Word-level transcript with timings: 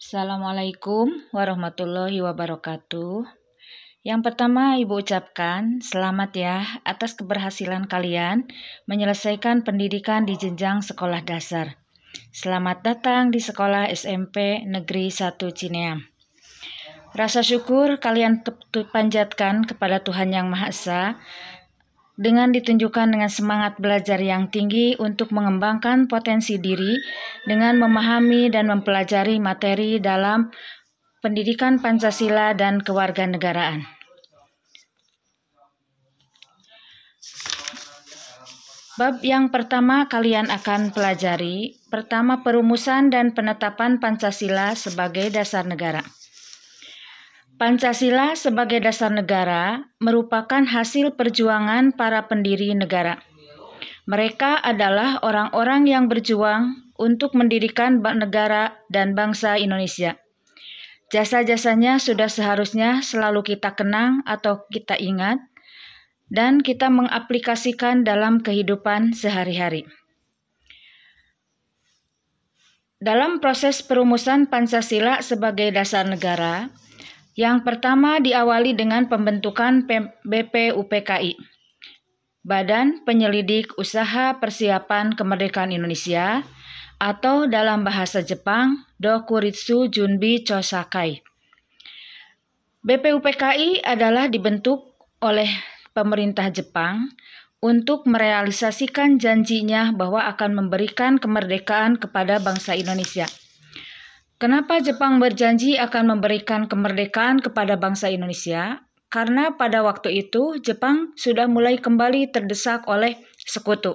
Assalamualaikum 0.00 1.28
warahmatullahi 1.28 2.24
wabarakatuh. 2.24 3.20
Yang 4.00 4.20
pertama, 4.24 4.80
Ibu 4.80 5.04
ucapkan 5.04 5.84
selamat 5.84 6.30
ya 6.40 6.64
atas 6.88 7.12
keberhasilan 7.20 7.84
kalian 7.84 8.48
menyelesaikan 8.88 9.60
pendidikan 9.60 10.24
di 10.24 10.40
jenjang 10.40 10.80
sekolah 10.80 11.20
dasar. 11.20 11.76
Selamat 12.32 12.80
datang 12.80 13.28
di 13.28 13.44
sekolah 13.44 13.92
SMP 13.92 14.64
Negeri 14.64 15.12
1 15.12 15.36
Cineam. 15.52 16.08
Rasa 17.12 17.44
syukur 17.44 18.00
kalian 18.00 18.40
panjatkan 18.72 19.68
kepada 19.68 20.00
Tuhan 20.00 20.32
Yang 20.32 20.46
Maha 20.48 20.66
Esa 20.72 21.02
dengan 22.20 22.52
ditunjukkan 22.52 23.16
dengan 23.16 23.32
semangat 23.32 23.80
belajar 23.80 24.20
yang 24.20 24.52
tinggi 24.52 24.92
untuk 25.00 25.32
mengembangkan 25.32 26.04
potensi 26.04 26.60
diri 26.60 27.00
dengan 27.48 27.80
memahami 27.80 28.52
dan 28.52 28.68
mempelajari 28.68 29.40
materi 29.40 29.96
dalam 29.96 30.52
pendidikan 31.24 31.80
Pancasila 31.80 32.52
dan 32.52 32.84
kewarganegaraan. 32.84 33.88
Bab 39.00 39.24
yang 39.24 39.48
pertama 39.48 40.04
kalian 40.12 40.52
akan 40.52 40.92
pelajari, 40.92 41.80
pertama 41.88 42.44
perumusan 42.44 43.08
dan 43.08 43.32
penetapan 43.32 43.96
Pancasila 43.96 44.76
sebagai 44.76 45.32
dasar 45.32 45.64
negara. 45.64 46.04
Pancasila 47.60 48.32
sebagai 48.40 48.80
dasar 48.80 49.12
negara 49.12 49.84
merupakan 50.00 50.64
hasil 50.64 51.12
perjuangan 51.12 51.92
para 51.92 52.24
pendiri 52.24 52.72
negara. 52.72 53.20
Mereka 54.08 54.64
adalah 54.64 55.20
orang-orang 55.20 55.84
yang 55.84 56.08
berjuang 56.08 56.88
untuk 56.96 57.36
mendirikan 57.36 58.00
negara 58.00 58.80
dan 58.88 59.12
bangsa 59.12 59.60
Indonesia. 59.60 60.16
Jasa-jasanya 61.12 62.00
sudah 62.00 62.32
seharusnya 62.32 63.04
selalu 63.04 63.52
kita 63.52 63.76
kenang 63.76 64.24
atau 64.24 64.64
kita 64.72 64.96
ingat, 64.96 65.44
dan 66.32 66.64
kita 66.64 66.88
mengaplikasikan 66.88 68.08
dalam 68.08 68.40
kehidupan 68.40 69.12
sehari-hari. 69.12 69.84
Dalam 73.04 73.36
proses 73.36 73.84
perumusan 73.84 74.48
Pancasila 74.48 75.20
sebagai 75.20 75.68
dasar 75.76 76.08
negara, 76.08 76.72
yang 77.40 77.64
pertama 77.64 78.20
diawali 78.20 78.76
dengan 78.76 79.08
pembentukan 79.08 79.88
BPUPKI, 80.28 81.40
Badan 82.44 83.00
Penyelidik 83.08 83.72
Usaha 83.80 84.36
Persiapan 84.36 85.16
Kemerdekaan 85.16 85.72
Indonesia, 85.72 86.44
atau 87.00 87.48
dalam 87.48 87.80
bahasa 87.80 88.20
Jepang, 88.20 88.84
Dokuritsu 89.00 89.88
Junbi 89.88 90.44
Chosakai. 90.44 91.24
BPUPKI 92.84 93.88
adalah 93.88 94.28
dibentuk 94.28 95.00
oleh 95.24 95.48
pemerintah 95.96 96.52
Jepang 96.52 97.08
untuk 97.64 98.04
merealisasikan 98.04 99.16
janjinya 99.16 99.96
bahwa 99.96 100.28
akan 100.28 100.60
memberikan 100.60 101.16
kemerdekaan 101.16 101.96
kepada 101.96 102.36
bangsa 102.36 102.76
Indonesia. 102.76 103.24
Kenapa 104.40 104.80
Jepang 104.80 105.20
berjanji 105.20 105.76
akan 105.76 106.16
memberikan 106.16 106.64
kemerdekaan 106.64 107.44
kepada 107.44 107.76
bangsa 107.76 108.08
Indonesia? 108.08 108.88
Karena 109.12 109.52
pada 109.52 109.84
waktu 109.84 110.16
itu 110.16 110.56
Jepang 110.64 111.12
sudah 111.12 111.44
mulai 111.44 111.76
kembali 111.76 112.32
terdesak 112.32 112.88
oleh 112.88 113.20
sekutu. 113.36 113.92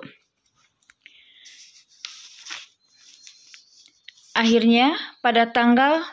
Akhirnya 4.37 4.93
pada 5.25 5.49
tanggal 5.49 6.05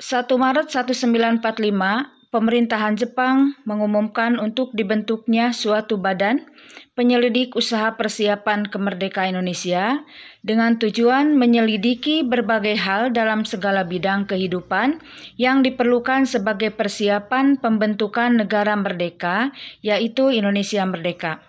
1 0.00 0.24
Maret 0.24 0.72
1945 0.72 2.15
pemerintahan 2.36 3.00
Jepang 3.00 3.56
mengumumkan 3.64 4.36
untuk 4.36 4.76
dibentuknya 4.76 5.56
suatu 5.56 5.96
badan 5.96 6.44
penyelidik 6.92 7.56
usaha 7.56 7.96
persiapan 7.96 8.68
kemerdekaan 8.68 9.32
Indonesia 9.32 10.04
dengan 10.44 10.76
tujuan 10.76 11.32
menyelidiki 11.32 12.28
berbagai 12.28 12.76
hal 12.76 13.16
dalam 13.16 13.48
segala 13.48 13.88
bidang 13.88 14.28
kehidupan 14.28 15.00
yang 15.40 15.64
diperlukan 15.64 16.28
sebagai 16.28 16.76
persiapan 16.76 17.56
pembentukan 17.56 18.36
negara 18.36 18.76
merdeka, 18.76 19.56
yaitu 19.80 20.28
Indonesia 20.28 20.84
Merdeka. 20.84 21.40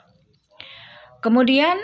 Kemudian 1.20 1.76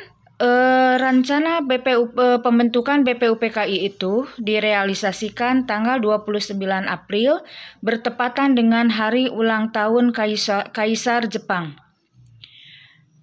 Uh, 0.41 0.97
rencana 0.97 1.61
BPU 1.61 2.09
uh, 2.17 2.41
pembentukan 2.41 3.05
BPUPKI 3.05 3.85
itu 3.85 4.25
direalisasikan 4.41 5.69
tanggal 5.69 6.01
29 6.01 6.57
April 6.89 7.45
bertepatan 7.85 8.57
dengan 8.57 8.89
hari 8.89 9.29
ulang 9.29 9.69
tahun 9.69 10.09
Kaisar, 10.09 10.73
Kaisar 10.73 11.29
Jepang. 11.29 11.77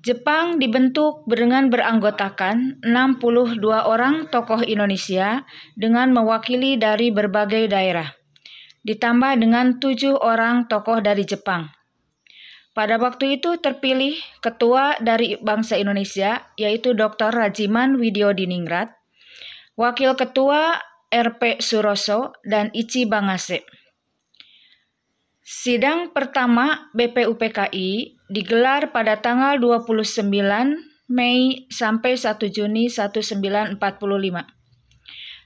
Jepang 0.07 0.63
dibentuk 0.63 1.27
dengan 1.27 1.67
beranggotakan 1.67 2.79
62 2.87 3.59
orang 3.69 4.31
tokoh 4.31 4.63
Indonesia 4.63 5.43
dengan 5.75 6.15
mewakili 6.15 6.79
dari 6.79 7.11
berbagai 7.11 7.69
daerah, 7.69 8.15
ditambah 8.87 9.35
dengan 9.35 9.83
tujuh 9.83 10.15
orang 10.15 10.71
tokoh 10.71 11.03
dari 11.03 11.27
Jepang. 11.27 11.80
Pada 12.71 13.03
waktu 13.03 13.43
itu 13.43 13.59
terpilih 13.59 14.15
ketua 14.39 14.95
dari 15.03 15.35
bangsa 15.43 15.75
Indonesia 15.75 16.47
yaitu 16.55 16.95
Dr. 16.95 17.35
Rajiman 17.35 17.99
Widyodiningrat, 17.99 18.95
wakil 19.75 20.15
ketua 20.15 20.79
RP 21.11 21.59
Suroso 21.59 22.39
dan 22.47 22.71
Ichi 22.71 23.11
Bangase. 23.11 23.67
Sidang 25.43 26.15
pertama 26.15 26.95
BPUPKI 26.95 28.23
digelar 28.31 28.95
pada 28.95 29.19
tanggal 29.19 29.59
29 29.59 30.31
Mei 31.11 31.67
sampai 31.67 32.15
1 32.15 32.39
Juni 32.55 32.87
1945, 32.87 33.83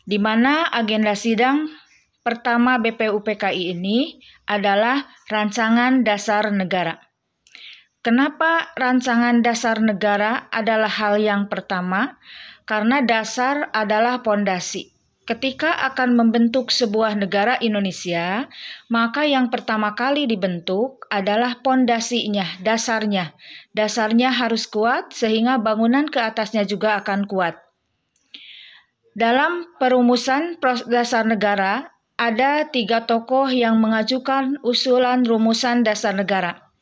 di 0.04 0.20
mana 0.20 0.68
agenda 0.68 1.16
sidang 1.16 1.72
pertama 2.20 2.76
BPUPKI 2.76 3.72
ini 3.72 4.20
adalah 4.44 5.08
rancangan 5.32 6.04
dasar 6.04 6.52
negara. 6.52 7.13
Kenapa 8.04 8.68
rancangan 8.76 9.40
dasar 9.40 9.80
negara 9.80 10.52
adalah 10.52 10.92
hal 10.92 11.16
yang 11.16 11.48
pertama? 11.48 12.20
Karena 12.68 13.00
dasar 13.00 13.72
adalah 13.72 14.20
pondasi. 14.20 14.92
Ketika 15.24 15.72
akan 15.88 16.12
membentuk 16.12 16.68
sebuah 16.68 17.16
negara 17.16 17.56
Indonesia, 17.64 18.44
maka 18.92 19.24
yang 19.24 19.48
pertama 19.48 19.96
kali 19.96 20.28
dibentuk 20.28 21.08
adalah 21.08 21.64
pondasinya, 21.64 22.60
dasarnya. 22.60 23.32
Dasarnya 23.72 24.36
harus 24.36 24.68
kuat 24.68 25.16
sehingga 25.16 25.56
bangunan 25.56 26.04
ke 26.04 26.20
atasnya 26.20 26.68
juga 26.68 27.00
akan 27.00 27.24
kuat. 27.24 27.56
Dalam 29.16 29.64
perumusan 29.80 30.60
dasar 30.92 31.24
negara, 31.24 31.88
ada 32.20 32.68
tiga 32.68 33.08
tokoh 33.08 33.48
yang 33.48 33.80
mengajukan 33.80 34.60
usulan 34.60 35.24
rumusan 35.24 35.88
dasar 35.88 36.12
negara. 36.12 36.73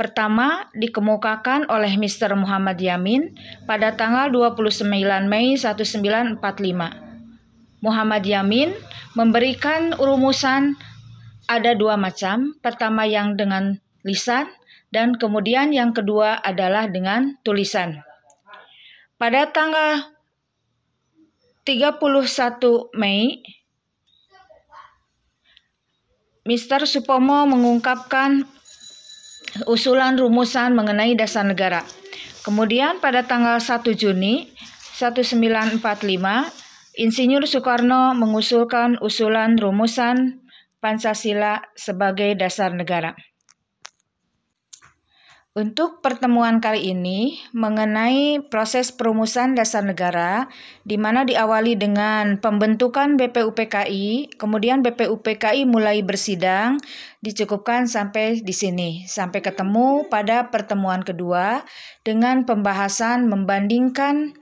Pertama 0.00 0.72
dikemukakan 0.72 1.68
oleh 1.68 2.00
Mr. 2.00 2.32
Muhammad 2.32 2.80
Yamin 2.80 3.36
pada 3.68 3.92
tanggal 3.92 4.32
29 4.32 4.88
Mei 5.28 5.60
1945. 5.60 6.40
Muhammad 7.84 8.24
Yamin 8.24 8.72
memberikan 9.12 9.92
rumusan 9.92 10.80
ada 11.44 11.76
dua 11.76 12.00
macam. 12.00 12.56
Pertama 12.64 13.04
yang 13.04 13.36
dengan 13.36 13.76
lisan 14.00 14.48
dan 14.88 15.20
kemudian 15.20 15.68
yang 15.68 15.92
kedua 15.92 16.40
adalah 16.40 16.88
dengan 16.88 17.36
tulisan. 17.44 18.00
Pada 19.20 19.52
tanggal 19.52 20.16
31 21.68 22.00
Mei 22.96 23.44
Mr. 26.48 26.88
Supomo 26.88 27.44
mengungkapkan 27.44 28.48
usulan 29.66 30.18
rumusan 30.18 30.74
mengenai 30.74 31.14
dasar 31.14 31.46
negara. 31.46 31.86
Kemudian 32.42 32.98
pada 32.98 33.24
tanggal 33.24 33.60
1 33.60 33.84
Juni 33.94 34.50
1945, 34.96 35.80
Insinyur 37.00 37.44
Soekarno 37.46 38.12
mengusulkan 38.16 38.98
usulan 39.00 39.56
rumusan 39.56 40.42
Pancasila 40.80 41.60
sebagai 41.76 42.32
dasar 42.36 42.72
negara. 42.72 43.12
Untuk 45.50 45.98
pertemuan 45.98 46.62
kali 46.62 46.94
ini 46.94 47.42
mengenai 47.50 48.38
proses 48.38 48.94
perumusan 48.94 49.58
dasar 49.58 49.82
negara, 49.82 50.46
di 50.86 50.94
mana 50.94 51.26
diawali 51.26 51.74
dengan 51.74 52.38
pembentukan 52.38 53.18
BPUPKI, 53.18 54.38
kemudian 54.38 54.86
BPUPKI 54.86 55.66
mulai 55.66 56.06
bersidang, 56.06 56.78
dicukupkan 57.18 57.90
sampai 57.90 58.46
di 58.46 58.54
sini, 58.54 59.02
sampai 59.10 59.42
ketemu 59.42 60.06
pada 60.06 60.54
pertemuan 60.54 61.02
kedua 61.02 61.66
dengan 62.06 62.46
pembahasan 62.46 63.26
membandingkan 63.26 64.38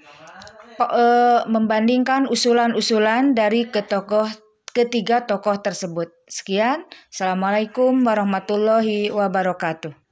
uh, 0.76 1.48
membandingkan 1.48 2.28
usulan-usulan 2.28 3.32
dari 3.32 3.64
ketokoh 3.64 4.28
ketiga 4.76 5.24
tokoh 5.24 5.56
tersebut. 5.56 6.12
Sekian, 6.28 6.84
Assalamualaikum 7.08 8.04
warahmatullahi 8.04 9.08
wabarakatuh. 9.08 10.07